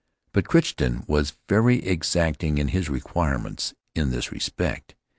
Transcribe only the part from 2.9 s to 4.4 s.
quirements in this